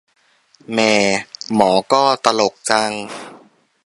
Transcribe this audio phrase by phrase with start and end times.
[0.71, 0.93] แหม่
[1.53, 2.91] หมอก็ ตลกจัง